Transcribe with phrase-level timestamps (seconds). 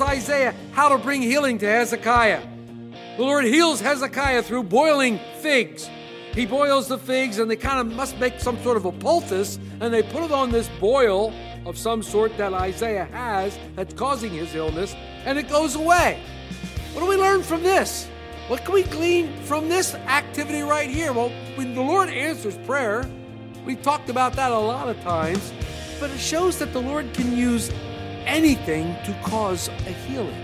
[0.00, 2.42] Isaiah how to bring healing to Hezekiah.
[3.16, 5.88] The Lord heals Hezekiah through boiling figs.
[6.32, 9.58] He boils the figs and they kind of must make some sort of a poultice
[9.80, 11.32] and they put it on this boil
[11.66, 14.94] of some sort that Isaiah has that's causing his illness
[15.24, 16.22] and it goes away.
[16.92, 18.08] What do we learn from this?
[18.48, 21.12] What can we glean from this activity right here?
[21.12, 23.08] Well, when the Lord answers prayer,
[23.64, 25.52] we've talked about that a lot of times,
[26.00, 27.70] but it shows that the Lord can use
[28.30, 30.40] anything to cause a healing.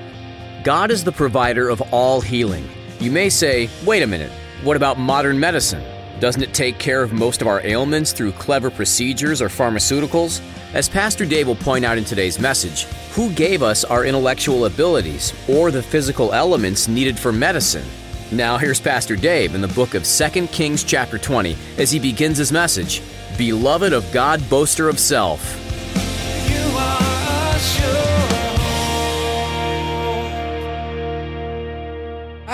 [0.65, 2.69] God is the provider of all healing.
[2.99, 4.33] You may say, wait a minute,
[4.65, 5.85] what about modern medicine?
[6.19, 10.43] Doesn't it take care of most of our ailments through clever procedures or pharmaceuticals?
[10.75, 15.33] As Pastor Dave will point out in today's message, who gave us our intellectual abilities
[15.49, 17.87] or the physical elements needed for medicine?
[18.33, 22.39] Now here's Pastor Dave in the book of 2 Kings chapter 20 as he begins
[22.39, 23.01] his message,
[23.39, 25.66] Beloved of God, boaster of self.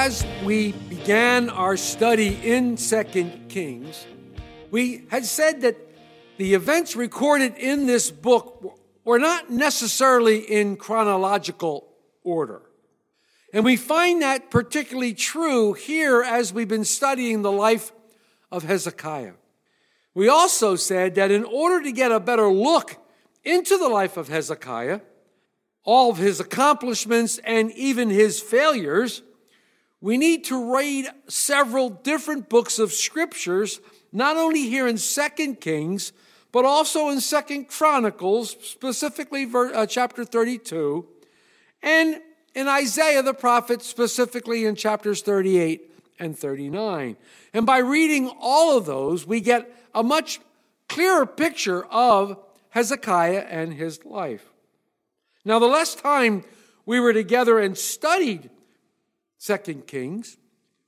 [0.05, 4.05] As we began our study in Second Kings,
[4.72, 5.77] we had said that
[6.39, 11.86] the events recorded in this book were not necessarily in chronological
[12.25, 12.62] order.
[13.53, 17.92] And we find that particularly true here as we've been studying the life
[18.50, 19.34] of Hezekiah.
[20.14, 22.97] We also said that in order to get a better look
[23.45, 24.98] into the life of Hezekiah,
[25.84, 29.23] all of his accomplishments and even his failures,
[30.02, 33.80] we need to read several different books of scriptures,
[34.13, 36.13] not only here in Second Kings,
[36.51, 41.07] but also in Second Chronicles, specifically uh, chapter 32,
[41.85, 42.20] and
[42.55, 47.17] in Isaiah the prophet, specifically in chapters 38 and 39.
[47.55, 50.41] And by reading all of those, we get a much
[50.89, 52.36] clearer picture of
[52.70, 54.51] Hezekiah and his life.
[55.45, 56.45] Now, the last time
[56.85, 58.51] we were together and studied
[59.42, 60.36] Second Kings,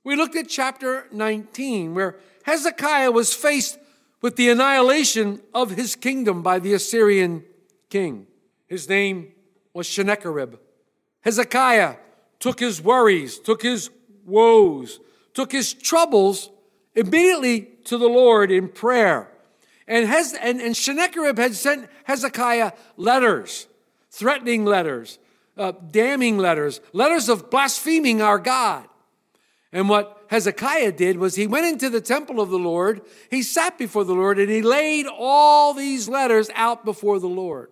[0.05, 3.77] we looked at chapter 19, where Hezekiah was faced
[4.21, 7.43] with the annihilation of his kingdom by the Assyrian
[7.89, 8.27] king.
[8.67, 9.33] His name
[9.73, 10.55] was Sennacherib.
[11.19, 11.97] Hezekiah
[12.39, 13.89] took his worries, took his
[14.23, 15.01] woes,
[15.33, 16.49] took his troubles
[16.95, 19.29] immediately to the Lord in prayer.
[19.85, 23.67] And, Hez- and, and Sennacherib had sent Hezekiah letters,
[24.11, 25.19] threatening letters,
[25.57, 28.87] uh, damning letters, letters of blaspheming our God.
[29.71, 33.77] And what Hezekiah did was he went into the temple of the Lord, he sat
[33.77, 37.69] before the Lord, and he laid all these letters out before the Lord.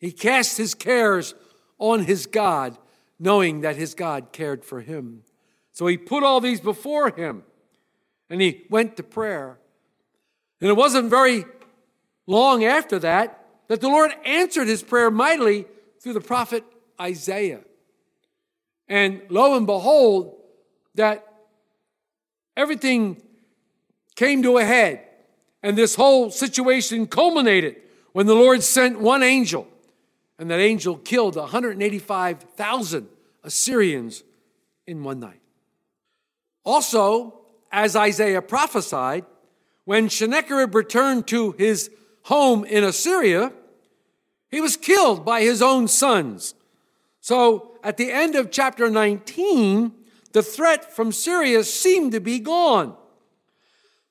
[0.00, 1.34] He cast his cares
[1.78, 2.76] on his God,
[3.18, 5.22] knowing that his God cared for him.
[5.72, 7.42] So he put all these before him
[8.30, 9.58] and he went to prayer.
[10.60, 11.44] And it wasn't very
[12.26, 15.66] long after that that the Lord answered his prayer mightily
[16.04, 16.62] through the prophet
[17.00, 17.62] Isaiah.
[18.88, 20.38] And lo and behold,
[20.96, 21.26] that
[22.58, 23.22] everything
[24.14, 25.00] came to a head.
[25.62, 27.76] And this whole situation culminated
[28.12, 29.66] when the Lord sent one angel,
[30.38, 33.08] and that angel killed 185,000
[33.42, 34.24] Assyrians
[34.86, 35.40] in one night.
[36.64, 37.40] Also,
[37.72, 39.24] as Isaiah prophesied,
[39.86, 41.90] when Sennacherib returned to his
[42.24, 43.52] home in Assyria,
[44.54, 46.54] he was killed by his own sons.
[47.20, 49.92] So at the end of chapter 19,
[50.32, 52.94] the threat from Syria seemed to be gone.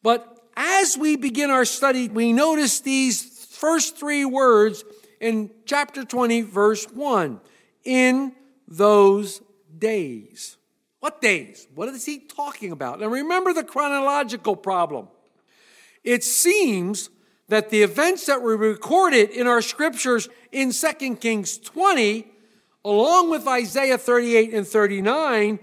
[0.01, 4.83] But as we begin our study, we notice these first three words
[5.21, 7.39] in chapter 20, verse 1
[7.85, 8.33] in
[8.67, 9.41] those
[9.77, 10.57] days.
[10.99, 11.69] What days?
[11.73, 12.99] What is he talking about?
[12.99, 15.07] Now remember the chronological problem.
[16.03, 17.09] It seems
[17.49, 22.25] that the events that were recorded in our scriptures in 2 Kings 20,
[22.85, 25.59] along with Isaiah 38 and 39,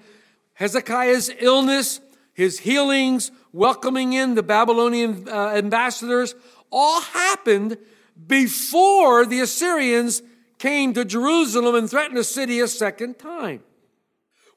[0.55, 2.01] Hezekiah's illness,
[2.33, 6.35] his healings, welcoming in the Babylonian uh, ambassadors,
[6.71, 7.79] all happened
[8.27, 10.23] before the Assyrians
[10.59, 13.63] came to Jerusalem and threatened the city a second time.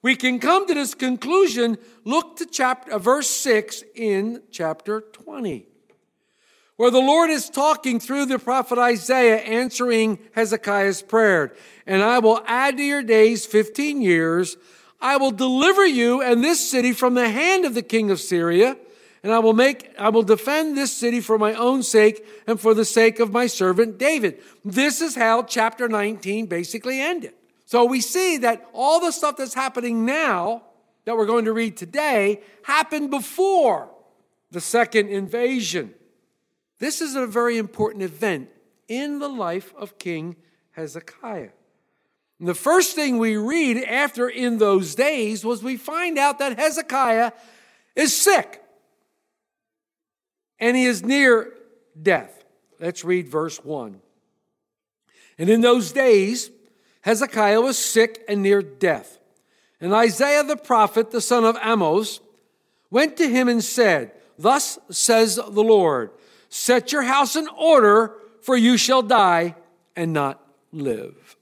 [0.01, 1.77] We can come to this conclusion.
[2.03, 5.65] Look to chapter, uh, verse 6 in chapter 20.
[6.77, 11.53] Where the Lord is talking through the prophet Isaiah, answering Hezekiah's prayer.
[11.85, 14.57] And I will add to your days 15 years.
[14.99, 18.77] I will deliver you and this city from the hand of the king of Syria.
[19.21, 22.73] And I will make, I will defend this city for my own sake and for
[22.73, 24.39] the sake of my servant David.
[24.65, 27.33] This is how chapter 19 basically ended.
[27.65, 30.63] So we see that all the stuff that's happening now
[31.05, 33.89] that we're going to read today happened before
[34.51, 35.93] the second invasion.
[36.83, 38.49] This is a very important event
[38.89, 40.35] in the life of King
[40.71, 41.51] Hezekiah.
[42.39, 46.59] And the first thing we read after in those days was we find out that
[46.59, 47.31] Hezekiah
[47.95, 48.61] is sick
[50.59, 51.53] and he is near
[52.01, 52.43] death.
[52.81, 54.01] Let's read verse 1.
[55.37, 56.51] And in those days,
[56.99, 59.19] Hezekiah was sick and near death.
[59.79, 62.19] And Isaiah the prophet, the son of Amos,
[62.91, 66.11] went to him and said, Thus says the Lord,
[66.53, 69.55] set your house in order, for you shall die
[69.95, 70.39] and not
[70.71, 71.35] live.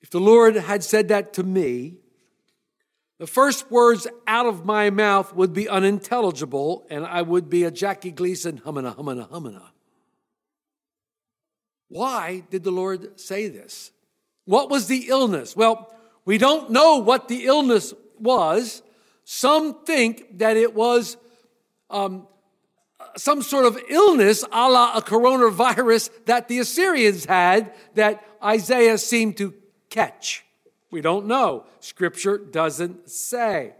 [0.00, 1.96] If the Lord had said that to me,
[3.18, 7.70] the first words out of my mouth would be unintelligible, and I would be a
[7.70, 9.70] Jackie Gleason humana, humana, humana.
[11.88, 13.90] Why did the Lord say this?
[14.46, 15.54] What was the illness?
[15.54, 15.94] Well,
[16.24, 18.82] we don't know what the illness was.
[19.24, 21.18] Some think that it was
[21.90, 22.26] um,
[23.16, 29.36] some sort of illness a la a coronavirus that the Assyrians had that Isaiah seemed
[29.38, 29.54] to
[29.90, 30.44] catch.
[30.90, 31.66] We don't know.
[31.80, 33.74] Scripture doesn't say.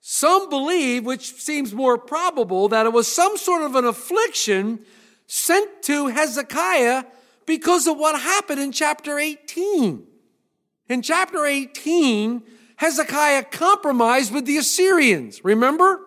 [0.00, 4.80] Some believe, which seems more probable, that it was some sort of an affliction
[5.26, 7.04] sent to Hezekiah
[7.46, 10.06] because of what happened in chapter 18.
[10.88, 12.42] In chapter 18,
[12.76, 15.44] Hezekiah compromised with the Assyrians.
[15.44, 16.00] Remember?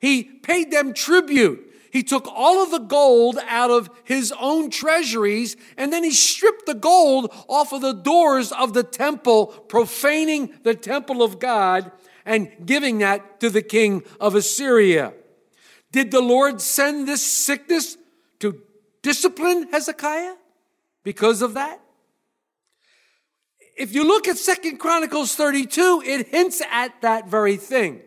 [0.00, 1.67] He paid them tribute.
[1.90, 6.66] He took all of the gold out of his own treasuries and then he stripped
[6.66, 11.90] the gold off of the doors of the temple, profaning the temple of God
[12.26, 15.14] and giving that to the king of Assyria.
[15.90, 17.96] Did the Lord send this sickness
[18.40, 18.60] to
[19.02, 20.34] discipline Hezekiah
[21.02, 21.80] because of that?
[23.78, 28.00] If you look at Second Chronicles 32, it hints at that very thing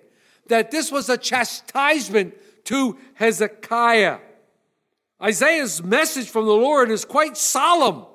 [0.47, 2.35] that this was a chastisement
[2.65, 4.19] to Hezekiah.
[5.21, 8.05] Isaiah's message from the Lord is quite solemn.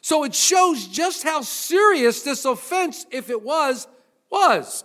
[0.00, 3.88] So it shows just how serious this offense, if it was,
[4.30, 4.84] was.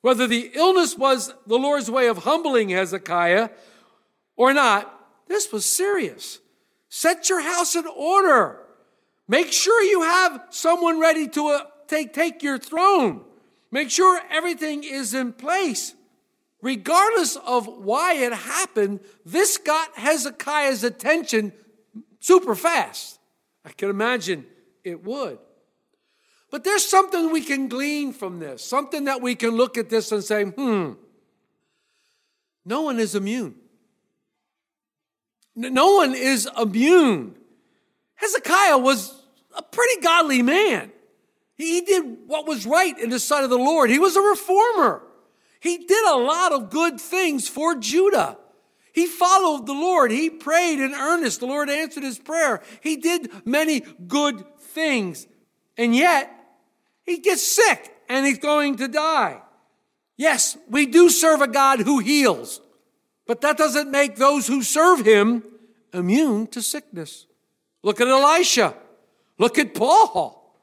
[0.00, 3.50] Whether the illness was the Lord's way of humbling Hezekiah
[4.36, 4.92] or not,
[5.28, 6.40] this was serious.
[6.88, 8.60] Set your house in order.
[9.28, 13.22] Make sure you have someone ready to uh, take, take your throne.
[13.70, 15.94] Make sure everything is in place.
[16.62, 21.52] Regardless of why it happened, this got Hezekiah's attention
[22.20, 23.18] super fast.
[23.64, 24.46] I can imagine
[24.84, 25.38] it would.
[26.50, 30.12] But there's something we can glean from this, something that we can look at this
[30.12, 30.92] and say, hmm,
[32.64, 33.54] no one is immune.
[35.54, 37.36] No one is immune.
[38.16, 39.22] Hezekiah was
[39.56, 40.92] a pretty godly man.
[41.56, 43.90] He did what was right in the sight of the Lord.
[43.90, 45.02] He was a reformer.
[45.60, 48.38] He did a lot of good things for Judah.
[48.92, 50.10] He followed the Lord.
[50.10, 51.40] He prayed in earnest.
[51.40, 52.62] The Lord answered his prayer.
[52.80, 55.26] He did many good things.
[55.76, 56.34] And yet,
[57.04, 59.40] he gets sick and he's going to die.
[60.16, 62.60] Yes, we do serve a God who heals,
[63.26, 65.42] but that doesn't make those who serve him
[65.94, 67.26] immune to sickness.
[67.82, 68.74] Look at Elisha.
[69.38, 70.54] Look at Paul.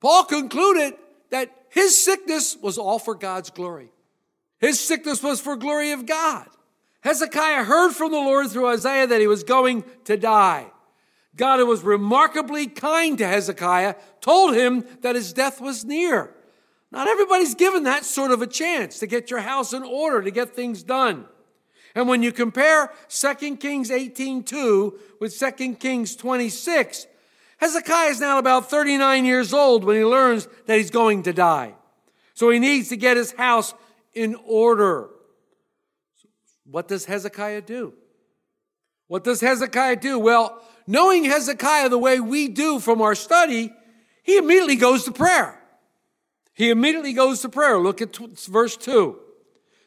[0.00, 0.94] Paul concluded
[1.30, 3.90] that his sickness was all for God's glory.
[4.58, 6.46] His sickness was for glory of God.
[7.00, 10.66] Hezekiah heard from the Lord through Isaiah that he was going to die.
[11.36, 16.34] God, who was remarkably kind to Hezekiah, told him that his death was near.
[16.90, 20.30] Not everybody's given that sort of a chance to get your house in order, to
[20.30, 21.26] get things done.
[21.94, 27.06] And when you compare 2 Kings 18:2 with 2 Kings 26,
[27.58, 31.74] Hezekiah is now about 39 years old when he learns that he's going to die.
[32.34, 33.74] So he needs to get his house
[34.18, 35.10] in order.
[36.64, 37.94] What does Hezekiah do?
[39.06, 40.18] What does Hezekiah do?
[40.18, 43.72] Well, knowing Hezekiah the way we do from our study,
[44.24, 45.62] he immediately goes to prayer.
[46.52, 47.78] He immediately goes to prayer.
[47.78, 49.16] Look at verse 2.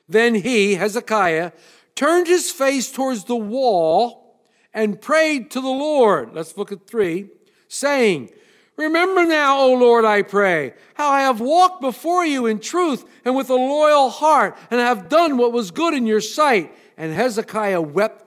[0.07, 1.51] Then he, Hezekiah,
[1.93, 4.39] turned his face towards the wall
[4.73, 6.33] and prayed to the Lord.
[6.33, 7.27] Let's look at 3,
[7.67, 8.29] saying,
[8.77, 13.35] Remember now, O Lord, I pray, how I have walked before you in truth and
[13.35, 16.75] with a loyal heart, and have done what was good in your sight.
[16.97, 18.23] And Hezekiah wept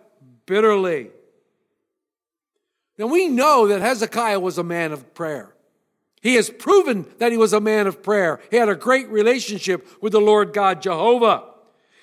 [0.47, 1.11] bitterly.
[2.99, 5.55] Now we know that Hezekiah was a man of prayer.
[6.21, 8.41] He has proven that he was a man of prayer.
[8.51, 11.45] He had a great relationship with the Lord God Jehovah.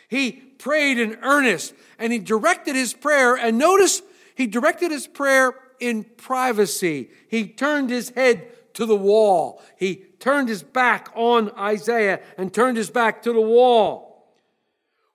[0.10, 3.36] He prayed in earnest and he directed his prayer.
[3.36, 4.01] And notice
[4.36, 7.09] he directed his prayer in privacy.
[7.27, 9.61] He turned his head to the wall.
[9.77, 14.11] He turned his back on Isaiah and turned his back to the wall.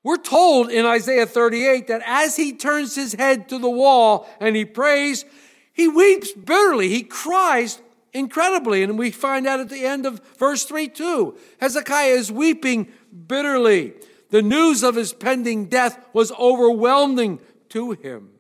[0.03, 4.55] We're told in Isaiah 38 that as he turns his head to the wall and
[4.55, 5.25] he prays,
[5.73, 6.89] he weeps bitterly.
[6.89, 7.81] He cries
[8.13, 8.83] incredibly.
[8.83, 11.37] And we find out at the end of verse 3 too.
[11.61, 12.89] Hezekiah is weeping
[13.27, 13.95] bitterly.
[14.31, 18.31] The news of his pending death was overwhelming to him.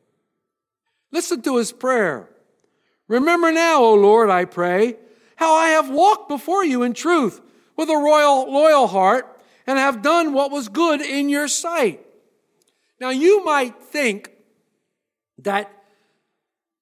[1.16, 2.28] Listen to his prayer.
[3.08, 4.96] Remember now, O Lord, I pray,
[5.36, 7.40] how I have walked before you in truth
[7.74, 12.04] with a royal, loyal heart and have done what was good in your sight.
[13.00, 14.30] Now, you might think
[15.38, 15.72] that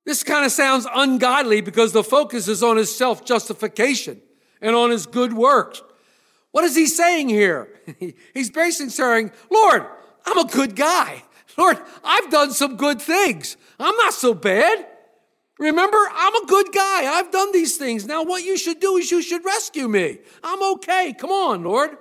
[0.04, 4.20] this kind of sounds ungodly because the focus is on his self justification
[4.60, 5.80] and on his good works.
[6.50, 7.68] What is he saying here?
[8.34, 9.86] He's basically saying, Lord,
[10.26, 11.22] I'm a good guy.
[11.56, 13.56] Lord, I've done some good things.
[13.78, 14.86] I'm not so bad.
[15.58, 17.06] Remember, I'm a good guy.
[17.06, 18.06] I've done these things.
[18.06, 20.18] Now, what you should do is you should rescue me.
[20.42, 21.14] I'm okay.
[21.16, 21.96] Come on, Lord.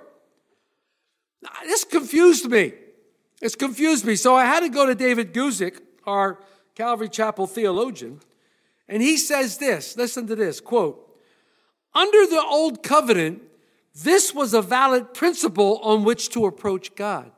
[1.64, 2.72] This confused me.
[3.40, 4.16] It's confused me.
[4.16, 6.40] So I had to go to David Guzik, our
[6.74, 8.20] Calvary Chapel theologian,
[8.88, 11.00] and he says this listen to this quote,
[11.94, 13.42] under the old covenant,
[13.94, 17.30] this was a valid principle on which to approach God.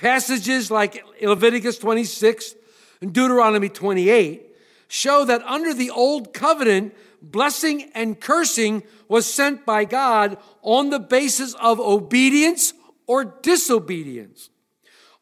[0.00, 2.54] Passages like Leviticus 26
[3.02, 4.46] and Deuteronomy 28
[4.88, 10.98] show that under the old covenant, blessing and cursing was sent by God on the
[10.98, 12.72] basis of obedience
[13.06, 14.48] or disobedience.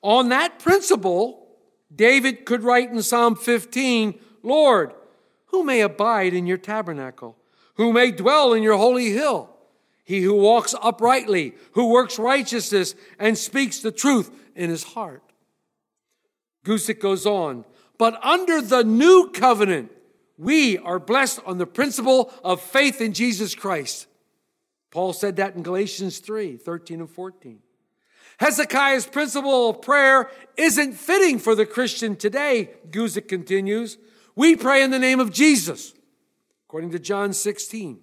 [0.00, 1.49] On that principle,
[1.92, 4.94] David could write in Psalm 15, Lord,
[5.47, 7.37] who may abide in your tabernacle?
[7.75, 9.58] Who may dwell in your holy hill?
[10.09, 15.23] He who walks uprightly, who works righteousness, and speaks the truth in his heart.
[16.65, 17.67] Guzik goes on,
[17.99, 19.93] but under the new covenant,
[20.38, 24.07] we are blessed on the principle of faith in Jesus Christ.
[24.91, 27.59] Paul said that in Galatians 3 13 and 14.
[28.38, 33.99] Hezekiah's principle of prayer isn't fitting for the Christian today, Guzik continues.
[34.35, 35.93] We pray in the name of Jesus,
[36.67, 38.00] according to John 16.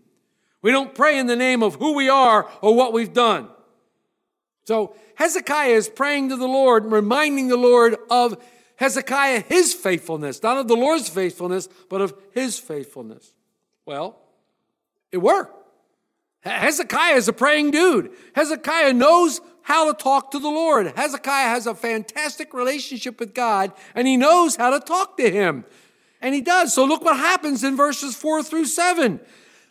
[0.66, 3.50] We don't pray in the name of who we are or what we've done.
[4.64, 8.44] So Hezekiah is praying to the Lord, reminding the Lord of
[8.78, 13.32] Hezekiah his faithfulness, not of the Lord's faithfulness, but of his faithfulness.
[13.86, 14.18] Well,
[15.12, 15.54] it worked.
[16.42, 18.10] Hezekiah is a praying dude.
[18.34, 20.92] Hezekiah knows how to talk to the Lord.
[20.96, 25.64] Hezekiah has a fantastic relationship with God and he knows how to talk to him.
[26.22, 26.74] And he does.
[26.74, 29.20] So look what happens in verses four through seven.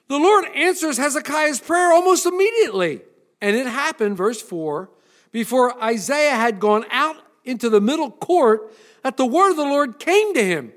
[0.08, 3.02] The Lord answers Hezekiah's prayer almost immediately.
[3.40, 4.90] And it happened, verse four,
[5.32, 9.98] before Isaiah had gone out into the middle court, that the word of the Lord
[9.98, 10.72] came to him.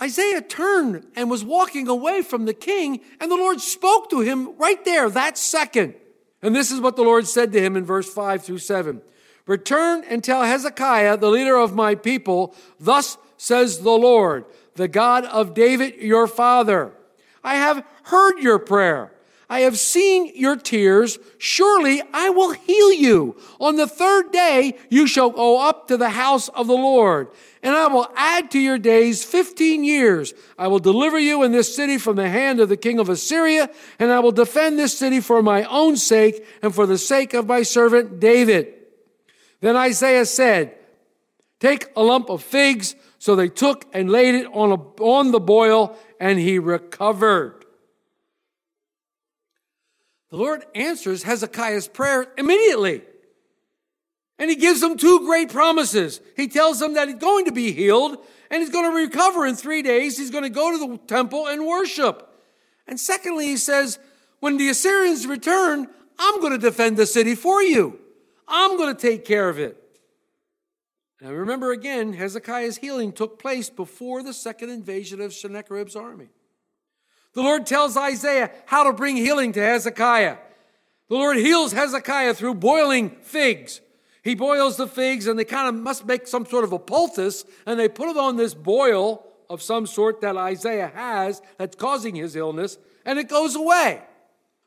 [0.00, 4.56] Isaiah turned and was walking away from the king, and the Lord spoke to him
[4.56, 5.94] right there, that second.
[6.42, 9.02] And this is what the Lord said to him in verse 5 through 7
[9.46, 15.24] Return and tell Hezekiah, the leader of my people, thus says the Lord, the God
[15.24, 16.92] of David your father.
[17.42, 19.12] I have heard your prayer.
[19.50, 21.18] I have seen your tears.
[21.38, 23.36] Surely I will heal you.
[23.58, 27.28] On the third day, you shall go up to the house of the Lord,
[27.60, 30.34] and I will add to your days 15 years.
[30.56, 33.68] I will deliver you in this city from the hand of the king of Assyria,
[33.98, 37.48] and I will defend this city for my own sake and for the sake of
[37.48, 38.72] my servant David.
[39.60, 40.76] Then Isaiah said,
[41.58, 42.94] Take a lump of figs.
[43.20, 47.66] So they took and laid it on, a, on the boil, and he recovered.
[50.30, 53.02] The Lord answers Hezekiah's prayer immediately.
[54.38, 56.22] And he gives them two great promises.
[56.34, 58.16] He tells them that he's going to be healed
[58.50, 60.16] and he's going to recover in three days.
[60.16, 62.26] He's going to go to the temple and worship.
[62.86, 63.98] And secondly, he says,
[64.38, 68.00] when the Assyrians return, I'm going to defend the city for you.
[68.48, 69.76] I'm going to take care of it.
[71.20, 76.28] Now remember again, Hezekiah's healing took place before the second invasion of Sennacherib's army.
[77.34, 80.38] The Lord tells Isaiah how to bring healing to Hezekiah.
[81.08, 83.80] The Lord heals Hezekiah through boiling figs.
[84.22, 87.44] He boils the figs and they kind of must make some sort of a poultice
[87.66, 92.14] and they put it on this boil of some sort that Isaiah has that's causing
[92.14, 92.78] his illness.
[93.04, 94.02] and it goes away.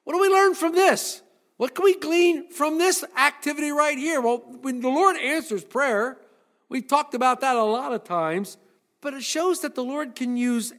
[0.04, 1.22] What do we learn from this?
[1.58, 4.20] What can we glean from this activity right here?
[4.22, 6.18] Well, when the Lord answers prayer,
[6.70, 8.58] we've talked about that a lot of times,
[9.02, 10.74] but it shows that the Lord can use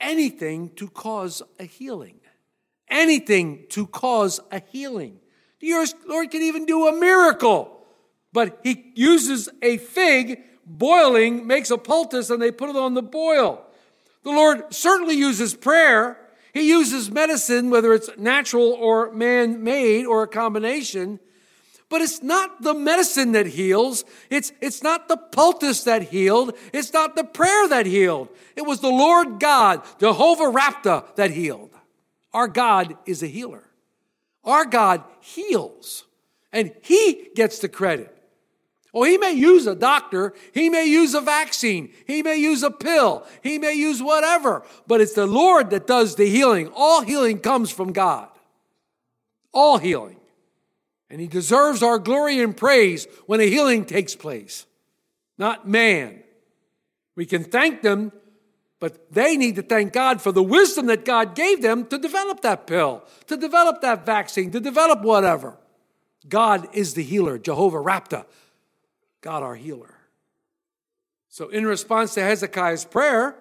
[0.00, 2.20] anything to cause a healing.
[2.88, 5.18] Anything to cause a healing.
[5.60, 7.84] The Lord can even do a miracle,
[8.32, 13.02] but He uses a fig boiling, makes a poultice, and they put it on the
[13.02, 13.62] boil.
[14.22, 16.18] The Lord certainly uses prayer.
[16.52, 21.20] He uses medicine, whether it's natural or man made or a combination.
[21.88, 24.04] But it's not the medicine that heals.
[24.28, 26.56] It's, it's not the poultice that healed.
[26.72, 28.28] It's not the prayer that healed.
[28.56, 31.70] It was the Lord God, Jehovah Rapha, that healed.
[32.32, 33.62] Our God is a healer.
[34.44, 36.04] Our God heals,
[36.52, 38.12] and He gets the credit.
[38.92, 42.70] Well, he may use a doctor, he may use a vaccine, he may use a
[42.70, 46.70] pill, he may use whatever, but it's the Lord that does the healing.
[46.74, 48.28] All healing comes from God.
[49.52, 50.16] All healing.
[51.08, 54.66] And he deserves our glory and praise when a healing takes place,
[55.38, 56.22] not man.
[57.14, 58.12] We can thank them,
[58.80, 62.40] but they need to thank God for the wisdom that God gave them to develop
[62.42, 65.56] that pill, to develop that vaccine, to develop whatever.
[66.28, 68.26] God is the healer, Jehovah Rapha.
[69.20, 69.94] God our healer.
[71.28, 73.36] So, in response to Hezekiah's prayer,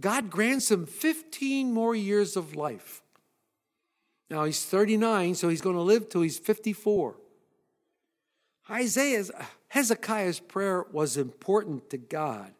[0.00, 3.02] God grants him 15 more years of life.
[4.30, 7.16] Now he's 39, so he's going to live till he's 54.
[8.70, 9.30] Isaiah's
[9.68, 12.52] Hezekiah's prayer was important to God.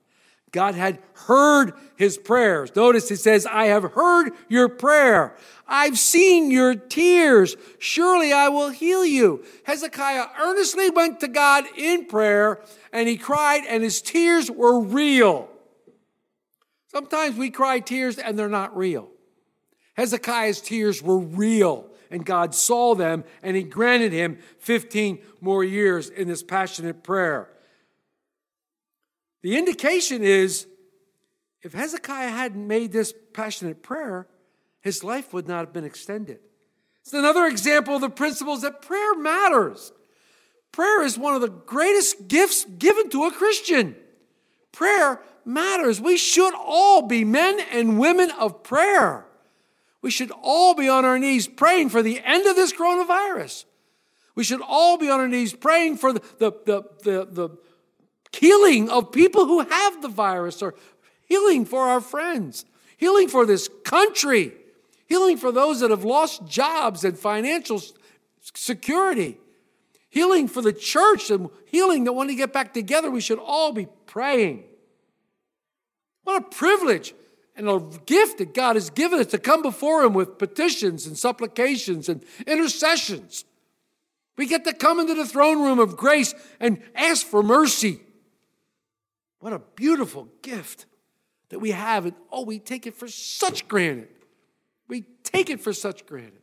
[0.53, 2.75] God had heard his prayers.
[2.75, 5.37] Notice he says, I have heard your prayer.
[5.67, 7.57] I've seen your tears.
[7.79, 9.45] Surely I will heal you.
[9.65, 15.49] Hezekiah earnestly went to God in prayer and he cried, and his tears were real.
[16.89, 19.11] Sometimes we cry tears and they're not real.
[19.97, 26.09] Hezekiah's tears were real, and God saw them and he granted him 15 more years
[26.09, 27.49] in this passionate prayer.
[29.43, 30.67] The indication is
[31.63, 34.29] if Hezekiah hadn't made this passionate prayer,
[34.83, 36.39] his life would not have been extended.
[37.03, 39.93] It's another example of the principles that prayer matters.
[40.73, 43.97] Prayer is one of the greatest gifts given to a Christian.
[44.73, 46.01] Prayer matters.
[46.01, 49.26] We should all be men and women of prayer.
[50.07, 53.65] We should all be on our knees praying for the end of this coronavirus.
[54.37, 57.59] We should all be on our knees praying for the, the, the, the, the
[58.31, 60.77] healing of people who have the virus, or
[61.25, 62.65] healing for our friends,
[62.97, 64.53] healing for this country,
[65.09, 67.83] healing for those that have lost jobs and financial
[68.55, 69.39] security,
[70.09, 73.11] healing for the church, and healing that want to get back together.
[73.11, 74.63] We should all be praying.
[76.23, 77.13] What a privilege
[77.57, 81.17] and a gift that God has given us to come before Him with petitions and
[81.17, 83.45] supplications and intercessions.
[84.37, 88.01] We get to come into the throne room of grace and ask for mercy.
[89.41, 90.87] What a beautiful gift
[91.49, 92.05] that we have.
[92.05, 94.09] And oh, we take it for such granted.
[94.89, 96.43] We take it for such granted.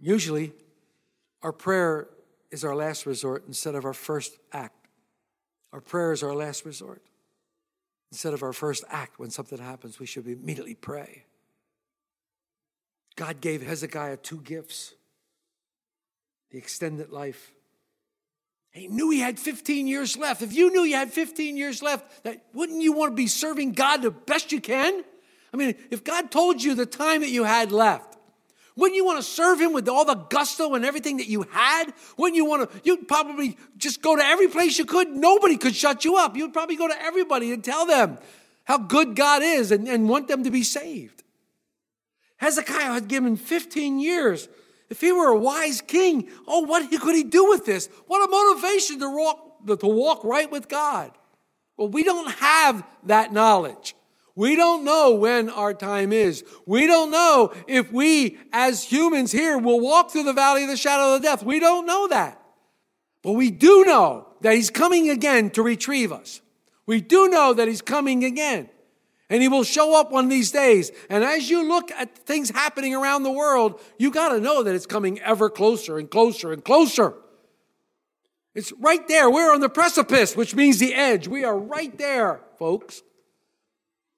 [0.00, 0.52] Usually,
[1.42, 2.08] our prayer
[2.50, 4.88] is our last resort instead of our first act.
[5.72, 7.02] Our prayer is our last resort.
[8.12, 11.24] Instead of our first act, when something happens, we should immediately pray.
[13.16, 14.94] God gave Hezekiah two gifts
[16.50, 17.52] the extended life
[18.72, 20.42] he knew he had 15 years left.
[20.42, 23.72] If you knew you had 15 years left, that, wouldn't you want to be serving
[23.72, 25.04] God the best you can?
[25.52, 28.09] I mean, if God told you the time that you had left,
[28.76, 31.92] wouldn't you want to serve Him with all the gusto and everything that you had?
[32.16, 32.80] Wouldn't you want to?
[32.84, 35.08] You'd probably just go to every place you could.
[35.08, 36.36] Nobody could shut you up.
[36.36, 38.18] You'd probably go to everybody and tell them
[38.64, 41.22] how good God is and, and want them to be saved.
[42.36, 44.48] Hezekiah had given 15 years
[44.90, 47.88] if he were a wise king, oh, what could he do with this?
[48.08, 51.12] What a motivation to walk, to walk right with God.
[51.76, 53.94] Well, we don't have that knowledge.
[54.34, 56.44] We don't know when our time is.
[56.66, 60.76] We don't know if we, as humans here, will walk through the valley of the
[60.76, 61.42] shadow of death.
[61.42, 62.40] We don't know that.
[63.22, 66.40] But we do know that He's coming again to retrieve us.
[66.86, 68.70] We do know that He's coming again
[69.30, 70.90] and he will show up one of these days.
[71.08, 74.74] And as you look at things happening around the world, you got to know that
[74.74, 77.14] it's coming ever closer and closer and closer.
[78.54, 79.30] It's right there.
[79.30, 81.28] We're on the precipice, which means the edge.
[81.28, 83.02] We are right there, folks.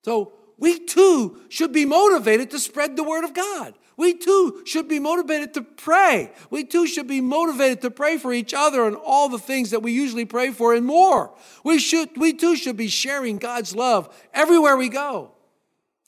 [0.04, 3.74] So we too should be motivated to spread the word of God.
[3.96, 6.32] We too should be motivated to pray.
[6.50, 9.82] We too should be motivated to pray for each other and all the things that
[9.82, 11.34] we usually pray for and more.
[11.62, 15.32] We should we too should be sharing God's love everywhere we go.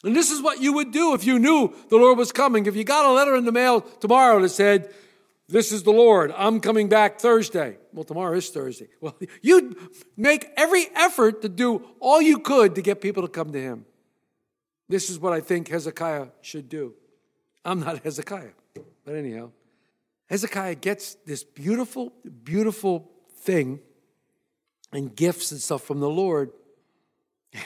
[0.03, 2.67] And this is what you would do if you knew the Lord was coming.
[2.67, 4.93] If you got a letter in the mail tomorrow that said,
[5.49, 7.79] This is the Lord, I'm coming back Thursday.
[7.95, 8.89] Well, tomorrow is Thursday.
[9.01, 9.77] Well, you'd
[10.17, 13.87] make every effort to do all you could to get people to come to Him.
[14.89, 16.95] This is what I think Hezekiah should do.
[17.65, 18.53] I'm not Hezekiah,
[19.05, 19.53] but anyhow,
[20.27, 23.79] Hezekiah gets this beautiful, beautiful thing
[24.93, 26.51] and gifts and stuff from the Lord.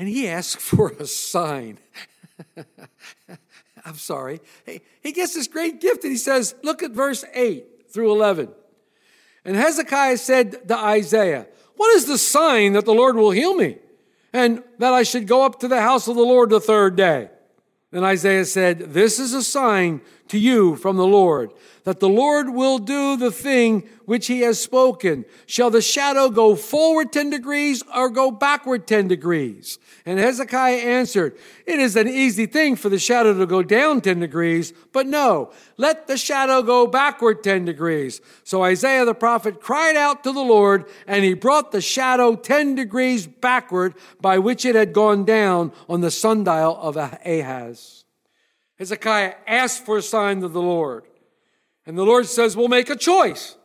[0.00, 1.80] And he asks for a sign.
[3.84, 4.40] I'm sorry.
[4.64, 8.48] He, he gets this great gift and he says, Look at verse 8 through 11.
[9.44, 11.46] And Hezekiah said to Isaiah,
[11.76, 13.78] What is the sign that the Lord will heal me?
[14.32, 17.30] And that I should go up to the house of the Lord the third day?
[17.90, 21.52] Then Isaiah said, This is a sign to you from the Lord,
[21.84, 25.24] that the Lord will do the thing which he has spoken.
[25.46, 29.78] Shall the shadow go forward 10 degrees or go backward 10 degrees?
[30.04, 31.36] And Hezekiah answered,
[31.66, 35.50] It is an easy thing for the shadow to go down 10 degrees, but no,
[35.76, 38.20] let the shadow go backward 10 degrees.
[38.44, 42.74] So Isaiah the prophet cried out to the Lord, and he brought the shadow 10
[42.74, 48.04] degrees backward by which it had gone down on the sundial of Ahaz.
[48.78, 51.04] Hezekiah asked for a sign of the Lord.
[51.84, 53.56] And the Lord says, We'll make a choice.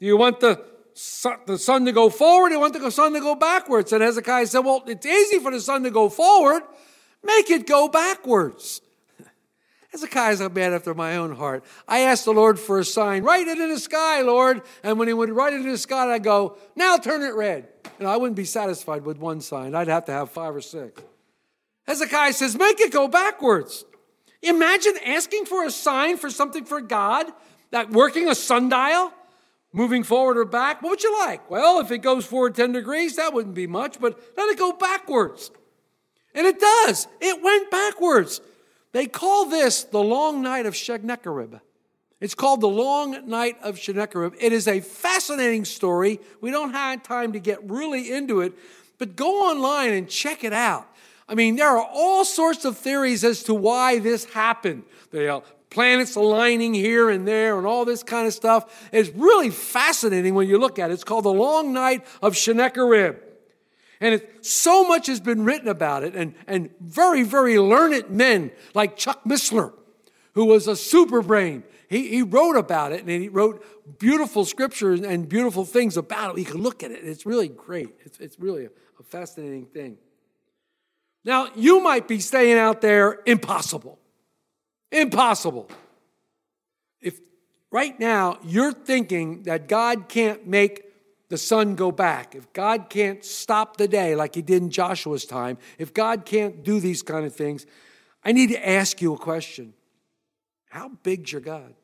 [0.00, 0.62] Do you want the
[0.94, 2.50] sun, the sun to go forward?
[2.50, 3.92] Do you want the sun to go backwards?
[3.92, 6.62] And Hezekiah said, Well, it's easy for the sun to go forward.
[7.24, 8.80] Make it go backwards.
[9.92, 11.64] Hezekiah's a man after my own heart.
[11.86, 13.22] I asked the Lord for a sign.
[13.22, 14.62] Write it in the sky, Lord.
[14.82, 17.68] And when he would write it in the sky, I'd go, Now turn it red.
[17.98, 19.74] And I wouldn't be satisfied with one sign.
[19.74, 21.00] I'd have to have five or six.
[21.86, 23.84] Hezekiah says, Make it go backwards.
[24.42, 27.26] Imagine asking for a sign for something for God,
[27.70, 29.12] that working a sundial,
[29.72, 30.82] moving forward or back.
[30.82, 31.50] What would you like?
[31.50, 34.72] Well, if it goes forward 10 degrees, that wouldn't be much, but let it go
[34.72, 35.50] backwards.
[36.34, 37.06] And it does.
[37.20, 38.40] It went backwards.
[38.92, 41.56] They call this the long night of Sennacherib.
[42.20, 44.34] It's called the long night of Sennacherib.
[44.38, 46.20] It is a fascinating story.
[46.40, 48.52] We don't have time to get really into it,
[48.98, 50.86] but go online and check it out.
[51.28, 54.82] I mean, there are all sorts of theories as to why this happened.
[55.10, 58.88] The uh, planets aligning here and there and all this kind of stuff.
[58.92, 60.94] It's really fascinating when you look at it.
[60.94, 63.16] It's called the Long Night of Sennacherib.
[64.00, 68.50] And it, so much has been written about it, and, and very, very learned men
[68.74, 69.72] like Chuck Missler,
[70.34, 71.62] who was a super brain.
[71.88, 73.64] He, he wrote about it, and he wrote
[74.00, 76.40] beautiful scriptures and beautiful things about it.
[76.40, 77.04] You can look at it.
[77.04, 77.90] It's really great.
[78.00, 79.98] It's, it's really a, a fascinating thing.
[81.24, 83.98] Now, you might be saying out there, impossible.
[84.90, 85.70] Impossible.
[87.00, 87.20] If
[87.70, 90.84] right now you're thinking that God can't make
[91.28, 95.24] the sun go back, if God can't stop the day like he did in Joshua's
[95.24, 97.66] time, if God can't do these kind of things,
[98.24, 99.74] I need to ask you a question.
[100.68, 101.74] How big's your God?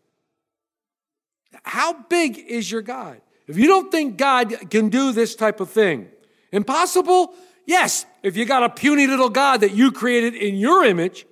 [1.62, 3.20] How big is your God?
[3.46, 6.09] If you don't think God can do this type of thing,
[6.53, 7.33] impossible?
[7.68, 11.26] Yes, if you got a puny little God that you created in your image,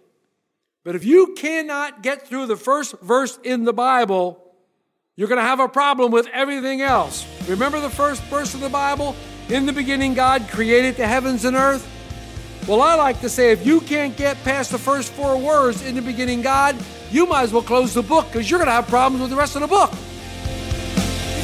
[0.85, 4.39] but if you cannot get through the first verse in the Bible,
[5.17, 7.27] you're going to have a problem with everything else.
[7.49, 9.17] Remember the first verse of the Bible?
[9.49, 11.89] In the beginning, God created the heavens and earth.
[12.69, 15.95] Well, I like to say if you can't get past the first four words, in
[15.95, 16.77] the beginning, God,
[17.11, 19.37] you might as well close the book because you're going to have problems with the
[19.37, 19.91] rest of the book.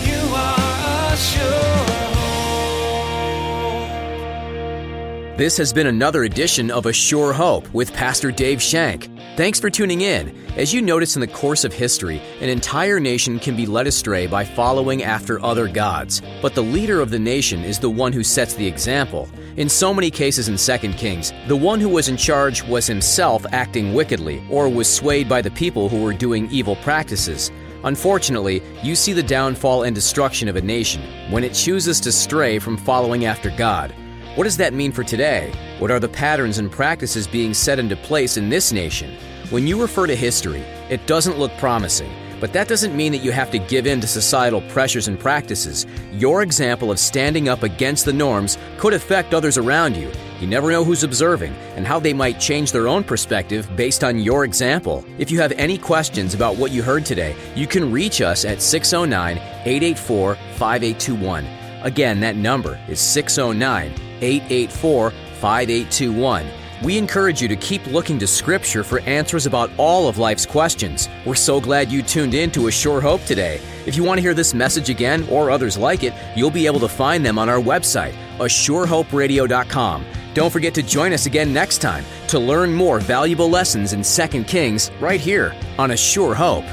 [0.04, 2.01] You are a
[5.38, 9.08] This has been another edition of A Sure Hope with Pastor Dave Shank.
[9.34, 10.36] Thanks for tuning in.
[10.58, 14.26] As you notice in the course of history, an entire nation can be led astray
[14.26, 16.20] by following after other gods.
[16.42, 19.26] But the leader of the nation is the one who sets the example.
[19.56, 23.46] In so many cases in 2 Kings, the one who was in charge was himself
[23.52, 27.50] acting wickedly or was swayed by the people who were doing evil practices.
[27.84, 32.58] Unfortunately, you see the downfall and destruction of a nation when it chooses to stray
[32.58, 33.94] from following after God.
[34.34, 35.52] What does that mean for today?
[35.78, 39.14] What are the patterns and practices being set into place in this nation?
[39.50, 43.30] When you refer to history, it doesn't look promising, but that doesn't mean that you
[43.30, 45.84] have to give in to societal pressures and practices.
[46.12, 50.10] Your example of standing up against the norms could affect others around you.
[50.40, 54.18] You never know who's observing and how they might change their own perspective based on
[54.18, 55.04] your example.
[55.18, 58.62] If you have any questions about what you heard today, you can reach us at
[58.62, 61.46] 609 884 5821.
[61.82, 66.46] Again, that number is 609 884 5821.
[66.82, 71.08] We encourage you to keep looking to Scripture for answers about all of life's questions.
[71.24, 73.60] We're so glad you tuned in to A Sure Hope today.
[73.86, 76.80] If you want to hear this message again or others like it, you'll be able
[76.80, 80.04] to find them on our website, ASureHopeRadio.com.
[80.34, 84.44] Don't forget to join us again next time to learn more valuable lessons in 2
[84.44, 86.64] Kings right here on A Sure Hope.